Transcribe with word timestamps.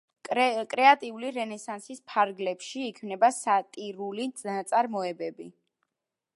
კრეტული 0.69 1.19
რენესანსის 1.35 2.01
ფარგლებში 2.13 2.83
იქმნება 2.87 3.31
სატირული 3.41 4.29
ნაწარმოებები. 4.51 5.51